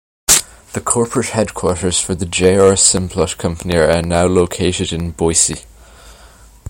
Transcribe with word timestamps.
The 0.73 0.81
corporate 0.83 1.27
headquarters 1.27 1.99
for 1.99 2.15
the 2.15 2.25
J. 2.25 2.57
R. 2.57 2.71
Simplot 2.71 3.37
Company 3.37 3.77
are 3.77 4.01
now 4.01 4.25
located 4.25 4.91
in 4.91 5.11
Boise. 5.11 5.63